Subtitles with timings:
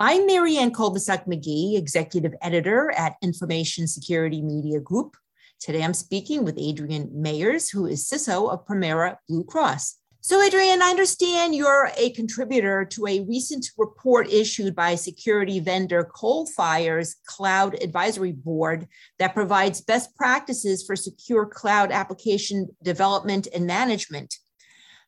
[0.00, 5.16] I'm Marianne Kolbasuk McGee, Executive Editor at Information Security Media Group.
[5.60, 10.00] Today I'm speaking with Adrian Mayers, who is CISO of Premera Blue Cross.
[10.20, 16.02] So, Adrian, I understand you're a contributor to a recent report issued by security vendor
[16.02, 18.88] Coalfire's Cloud Advisory Board
[19.20, 24.34] that provides best practices for secure cloud application development and management.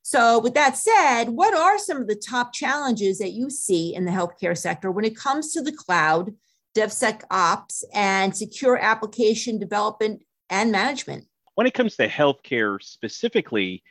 [0.08, 4.04] So, with that said, what are some of the top challenges that you see in
[4.04, 6.32] the healthcare sector when it comes to the cloud,
[6.76, 11.24] DevSecOps, and secure application development and management?
[11.56, 13.82] When it comes to healthcare specifically,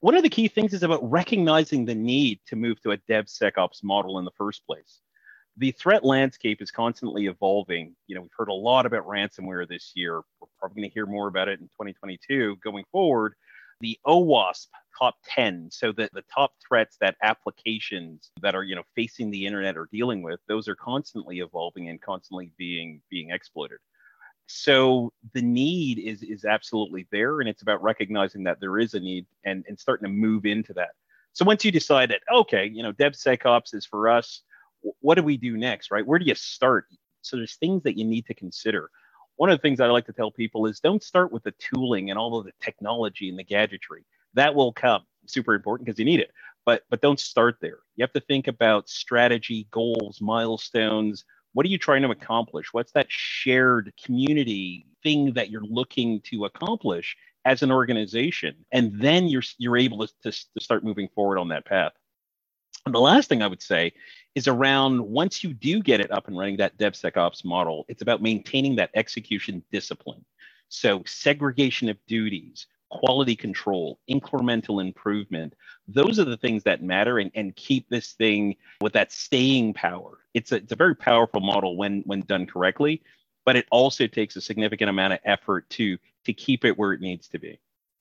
[0.00, 3.84] one of the key things is about recognizing the need to move to a DevSecOps
[3.84, 5.02] model in the first place.
[5.56, 7.94] The threat landscape is constantly evolving.
[8.08, 10.16] You know, we've heard a lot about ransomware this year.
[10.40, 13.34] We're probably going to hear more about it in 2022 going forward
[13.80, 14.66] the OWASP
[14.98, 15.68] top 10.
[15.70, 19.88] So that the top threats that applications that are, you know, facing the internet are
[19.92, 23.78] dealing with, those are constantly evolving and constantly being being exploited.
[24.46, 27.40] So the need is is absolutely there.
[27.40, 30.72] And it's about recognizing that there is a need and, and starting to move into
[30.74, 30.90] that.
[31.32, 34.42] So once you decide that, okay, you know, DevSecOps is for us,
[35.00, 36.04] what do we do next, right?
[36.04, 36.86] Where do you start?
[37.22, 38.90] So there's things that you need to consider
[39.40, 42.10] one of the things I like to tell people is don't start with the tooling
[42.10, 44.04] and all of the technology and the gadgetry.
[44.34, 45.04] That will come.
[45.24, 46.30] Super important because you need it.
[46.66, 47.78] But but don't start there.
[47.96, 51.24] You have to think about strategy, goals, milestones.
[51.54, 52.74] What are you trying to accomplish?
[52.74, 58.54] What's that shared community thing that you're looking to accomplish as an organization?
[58.72, 61.92] And then you're you're able to, to, to start moving forward on that path.
[62.86, 63.92] And the last thing I would say
[64.34, 68.22] is around once you do get it up and running, that DevSecOps model, it's about
[68.22, 70.24] maintaining that execution discipline.
[70.68, 75.54] So, segregation of duties, quality control, incremental improvement,
[75.88, 80.18] those are the things that matter and, and keep this thing with that staying power.
[80.34, 83.02] It's a, it's a very powerful model when, when done correctly,
[83.44, 87.00] but it also takes a significant amount of effort to, to keep it where it
[87.00, 87.58] needs to be.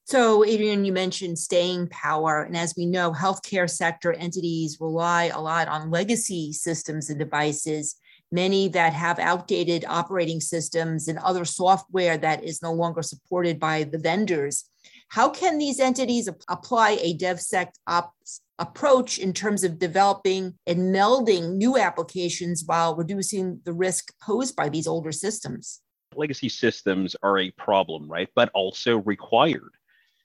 [0.09, 2.41] So, Adrian, you mentioned staying power.
[2.41, 7.95] And as we know, healthcare sector entities rely a lot on legacy systems and devices,
[8.31, 13.83] many that have outdated operating systems and other software that is no longer supported by
[13.83, 14.67] the vendors.
[15.09, 21.77] How can these entities apply a DevSecOps approach in terms of developing and melding new
[21.77, 25.81] applications while reducing the risk posed by these older systems?
[26.15, 28.29] Legacy systems are a problem, right?
[28.33, 29.69] But also required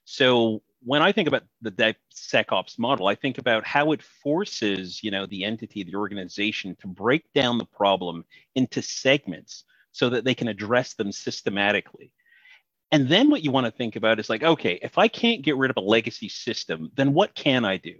[0.05, 5.09] so when I think about the DevSecOps model, I think about how it forces, you
[5.09, 8.23] know, the entity, the organization to break down the problem
[8.53, 12.11] into segments so that they can address them systematically.
[12.91, 15.57] And then what you want to think about is like, okay, if I can't get
[15.57, 17.95] rid of a legacy system, then what can I do?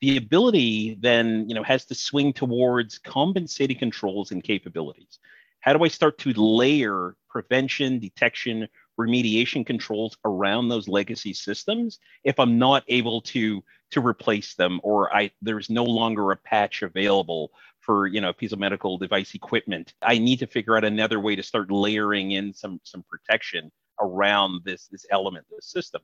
[0.00, 5.18] The ability then, you know, has to swing towards compensating controls and capabilities.
[5.60, 12.38] How do I start to layer prevention, detection, remediation controls around those legacy systems if
[12.38, 17.52] I'm not able to to replace them or I there's no longer a patch available
[17.80, 19.94] for you know a piece of medical device equipment.
[20.02, 23.70] I need to figure out another way to start layering in some some protection
[24.00, 26.02] around this this element, this system.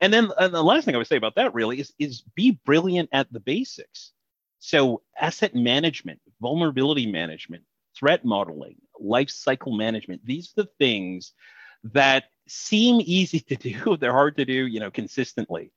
[0.00, 2.60] And then and the last thing I would say about that really is is be
[2.64, 4.12] brilliant at the basics.
[4.58, 7.64] So asset management, vulnerability management,
[7.98, 11.32] threat modeling, life cycle management, these are the things
[11.92, 13.96] that seem easy to do.
[14.00, 15.72] They're hard to do, you know, consistently.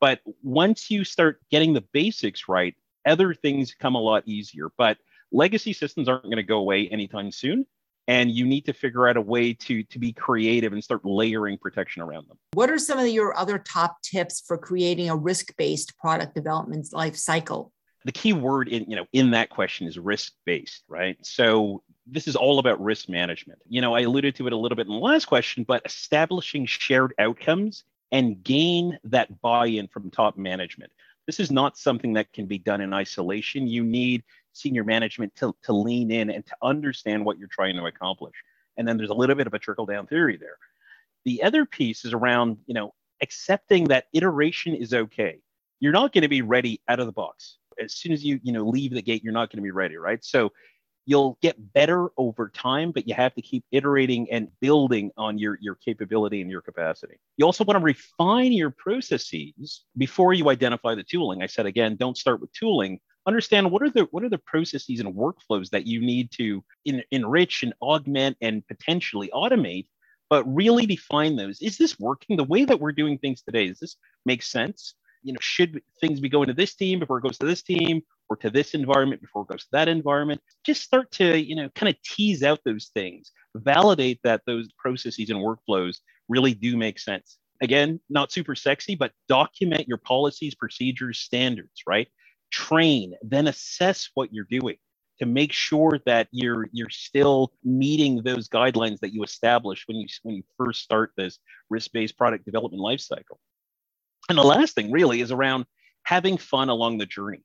[0.00, 2.74] But once you start getting the basics right,
[3.06, 4.68] other things come a lot easier.
[4.76, 4.98] But
[5.32, 7.66] legacy systems aren't going to go away anytime soon.
[8.08, 11.58] And you need to figure out a way to, to be creative and start layering
[11.58, 12.38] protection around them.
[12.52, 17.16] What are some of your other top tips for creating a risk-based product development life
[17.16, 17.72] cycle?
[18.04, 21.16] The key word in, you know, in that question is risk-based, right?
[21.26, 23.58] So this is all about risk management.
[23.68, 26.66] You know, I alluded to it a little bit in the last question, but establishing
[26.66, 30.92] shared outcomes and gain that buy in from top management.
[31.26, 33.66] This is not something that can be done in isolation.
[33.66, 34.22] You need
[34.52, 38.34] senior management to, to lean in and to understand what you're trying to accomplish.
[38.76, 40.58] And then there's a little bit of a trickle down theory there.
[41.24, 45.40] The other piece is around, you know, accepting that iteration is okay.
[45.80, 47.58] You're not going to be ready out of the box.
[47.82, 49.96] As soon as you, you know, leave the gate, you're not going to be ready,
[49.96, 50.24] right?
[50.24, 50.52] So
[51.06, 55.56] you'll get better over time, but you have to keep iterating and building on your,
[55.60, 57.14] your capability and your capacity.
[57.36, 61.42] You also want to refine your processes before you identify the tooling.
[61.42, 62.98] I said again, don't start with tooling.
[63.26, 67.02] Understand what are the what are the processes and workflows that you need to in,
[67.10, 69.86] enrich and augment and potentially automate,
[70.28, 71.60] but really define those.
[71.60, 73.68] Is this working the way that we're doing things today?
[73.68, 74.94] Does this make sense?
[75.22, 78.02] You know, should things be going to this team before it goes to this team?
[78.28, 80.40] Or to this environment before it goes to that environment.
[80.64, 85.30] Just start to, you know, kind of tease out those things, validate that those processes
[85.30, 87.38] and workflows really do make sense.
[87.62, 92.08] Again, not super sexy, but document your policies, procedures, standards, right?
[92.50, 94.76] Train, then assess what you're doing
[95.18, 100.06] to make sure that you're you're still meeting those guidelines that you establish when you
[100.22, 101.38] when you first start this
[101.70, 103.38] risk-based product development lifecycle.
[104.28, 105.64] And the last thing really is around
[106.02, 107.42] having fun along the journey.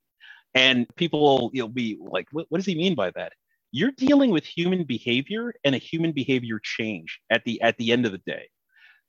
[0.54, 3.34] And people will you know, be like, what, what does he mean by that?
[3.72, 8.06] You're dealing with human behavior and a human behavior change at the at the end
[8.06, 8.50] of the day.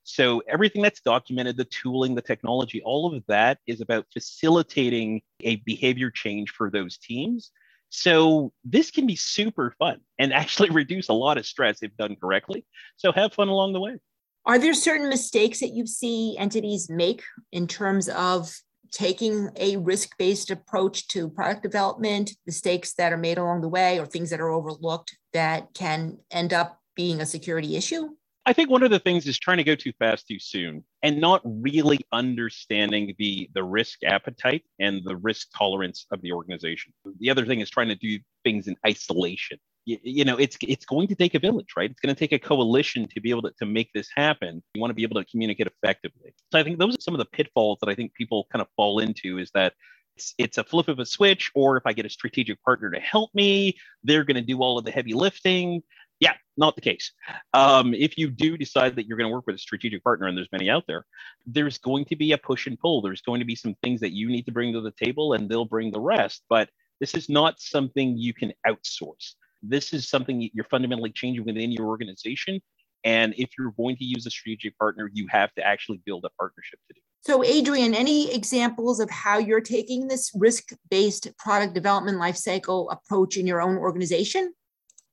[0.05, 5.57] So everything that's documented, the tooling, the technology, all of that is about facilitating a
[5.57, 7.51] behavior change for those teams.
[7.91, 12.17] So this can be super fun and actually reduce a lot of stress if done
[12.17, 12.65] correctly.
[12.97, 13.99] So have fun along the way.
[14.45, 17.23] Are there certain mistakes that you see entities make
[17.53, 18.53] in terms of
[18.91, 23.99] taking a risk based approach to product development, mistakes that are made along the way,
[23.99, 28.09] or things that are overlooked that can end up being a security issue?
[28.45, 31.21] I think one of the things is trying to go too fast too soon and
[31.21, 36.93] not really understanding the the risk appetite and the risk tolerance of the organization.
[37.21, 39.59] The other thing is trying to do things in isolation.
[39.85, 41.91] You, you know, it's it's going to take a village, right?
[41.91, 44.63] It's going to take a coalition to be able to, to make this happen.
[44.75, 46.35] You want to be able to communicate effectively.
[46.53, 48.69] So I think those are some of the pitfalls that I think people kind of
[48.77, 49.73] fall into is that
[50.17, 53.01] it's, it's a flip of a switch, or if I get a strategic partner to
[53.01, 55.83] help me, they're going to do all of the heavy lifting.
[56.21, 57.11] Yeah, not the case.
[57.53, 60.39] Um, if you do decide that you're going to work with a strategic partner, and
[60.39, 61.05] there's many out there,
[61.47, 63.03] there's going to be a push and pull.
[63.03, 65.49] There's going to be some things that you need to bring to the table, and
[65.49, 66.45] they'll bring the rest.
[66.49, 66.69] But
[67.01, 69.35] this is not something you can outsource.
[69.63, 72.61] This is something you're fundamentally changing within your organization.
[73.05, 76.31] And if you're going to use a strategic partner, you have to actually build a
[76.39, 77.01] partnership to do.
[77.25, 83.37] So, Adrian, any examples of how you're taking this risk based product development lifecycle approach
[83.37, 84.53] in your own organization?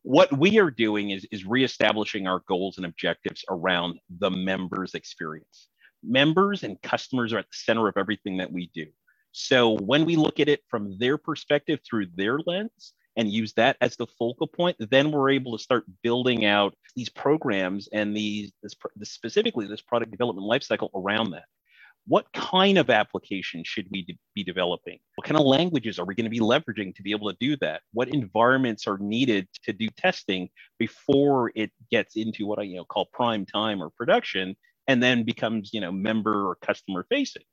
[0.03, 5.67] what we are doing is, is reestablishing our goals and objectives around the members experience
[6.03, 8.85] members and customers are at the center of everything that we do
[9.31, 13.75] so when we look at it from their perspective through their lens and use that
[13.81, 18.51] as the focal point then we're able to start building out these programs and these
[18.63, 21.45] this, specifically this product development lifecycle around that
[22.07, 24.97] what kind of application should we de- be developing?
[25.15, 27.55] What kind of languages are we going to be leveraging to be able to do
[27.57, 27.81] that?
[27.93, 30.49] What environments are needed to do testing
[30.79, 34.55] before it gets into what I you know call prime time or production
[34.87, 37.43] and then becomes you know member or customer facing?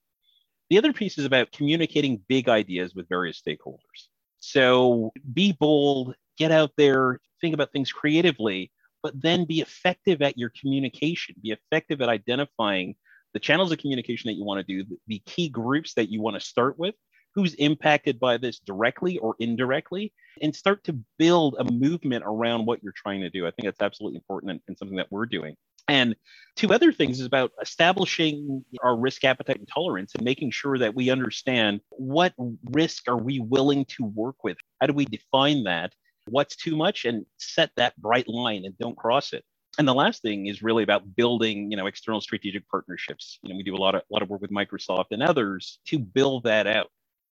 [0.71, 4.09] The other piece is about communicating big ideas with various stakeholders.
[4.47, 8.71] So be bold, get out there, think about things creatively,
[9.03, 12.95] but then be effective at your communication, be effective at identifying
[13.35, 16.35] the channels of communication that you want to do, the key groups that you want
[16.35, 16.95] to start with,
[17.37, 20.13] who's impacted by this directly or indirectly,
[20.43, 23.47] and start to build a movement around what you're trying to do.
[23.47, 25.55] I think that's absolutely important and, and something that we're doing.
[25.87, 26.17] And
[26.57, 30.95] two other things is about establishing our risk appetite and tolerance and making sure that
[30.95, 32.33] we understand what
[32.73, 34.57] risk are we willing to work with?
[34.81, 35.93] How do we define that?
[36.29, 39.45] What's too much and set that bright line and don't cross it
[39.79, 43.57] and the last thing is really about building you know external strategic partnerships you know
[43.57, 46.45] we do a lot of a lot of work with microsoft and others to build
[46.45, 46.91] that out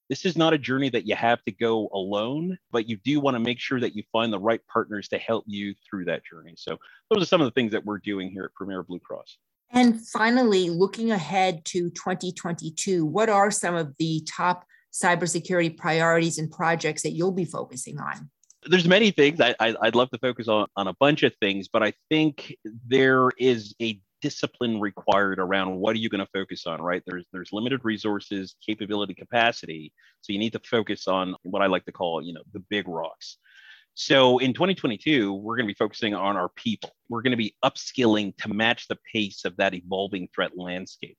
[0.09, 3.35] this is not a journey that you have to go alone but you do want
[3.35, 6.53] to make sure that you find the right partners to help you through that journey.
[6.57, 6.77] So
[7.09, 9.37] those are some of the things that we're doing here at Premera blue cross.
[9.71, 16.49] And finally looking ahead to 2022 what are some of the top cybersecurity priorities and
[16.49, 18.29] projects that you'll be focusing on?
[18.67, 19.39] There's many things.
[19.39, 22.55] I, I would love to focus on on a bunch of things, but I think
[22.87, 27.03] there is a discipline required around what are you going to focus on, right?
[27.05, 31.85] There's there's limited resources, capability, capacity, so you need to focus on what I like
[31.85, 33.37] to call you know the big rocks.
[33.93, 36.89] So in 2022, we're going to be focusing on our people.
[37.07, 41.17] We're going to be upskilling to match the pace of that evolving threat landscape.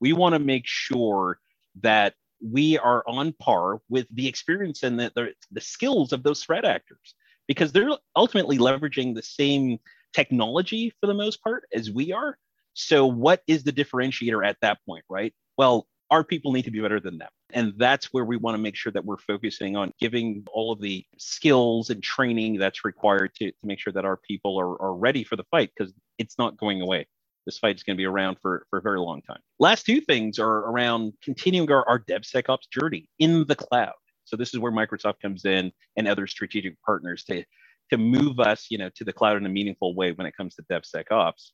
[0.00, 1.38] We want to make sure
[1.80, 6.42] that we are on par with the experience and the, the, the skills of those
[6.42, 7.14] threat actors
[7.46, 9.78] because they're ultimately leveraging the same
[10.12, 12.38] technology for the most part as we are.
[12.78, 15.32] So, what is the differentiator at that point, right?
[15.56, 17.28] Well, our people need to be better than them.
[17.52, 20.80] And that's where we want to make sure that we're focusing on giving all of
[20.80, 24.94] the skills and training that's required to, to make sure that our people are, are
[24.94, 27.06] ready for the fight because it's not going away
[27.48, 29.40] this fight is going to be around for, for a very long time.
[29.58, 33.94] Last two things are around continuing our, our DevSecOps journey in the cloud.
[34.24, 37.42] So this is where Microsoft comes in and other strategic partners to,
[37.90, 40.56] to move us, you know, to the cloud in a meaningful way when it comes
[40.56, 41.52] to DevSecOps.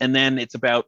[0.00, 0.86] And then it's about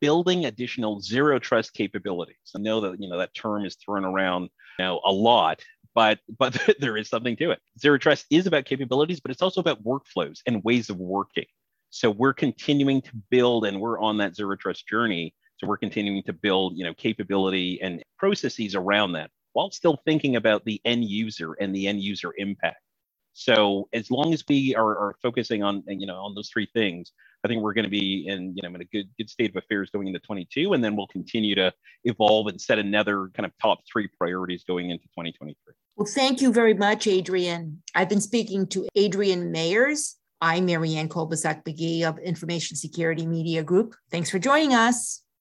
[0.00, 2.36] building additional zero trust capabilities.
[2.54, 5.62] I know that you know that term is thrown around know a lot,
[5.94, 7.60] but but there is something to it.
[7.78, 11.46] Zero trust is about capabilities, but it's also about workflows and ways of working.
[11.90, 15.34] So we're continuing to build, and we're on that zero trust journey.
[15.56, 20.36] So we're continuing to build, you know, capability and processes around that, while still thinking
[20.36, 22.78] about the end user and the end user impact.
[23.32, 27.12] So as long as we are, are focusing on, you know, on those three things,
[27.44, 29.56] I think we're going to be in, you know, in a good good state of
[29.56, 31.72] affairs going into 22, and then we'll continue to
[32.04, 35.54] evolve and set another kind of top three priorities going into 2023.
[35.96, 37.82] Well, thank you very much, Adrian.
[37.94, 40.16] I've been speaking to Adrian Mayers.
[40.40, 43.94] I'm Marianne Kolbasuk McGee of Information Security Media Group.
[44.10, 45.22] Thanks for joining us.